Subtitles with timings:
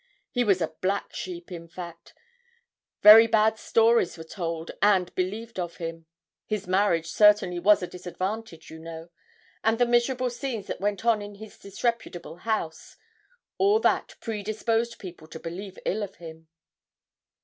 [0.31, 2.15] He was a black sheep, in fact.
[3.03, 6.07] Very bad stories were told and believed of him.
[6.47, 9.09] His marriage certainly was a disadvantage, you know,
[9.63, 12.95] and the miserable scenes that went on in his disreputable house
[13.59, 16.47] all that predisposed people to believe ill of him.'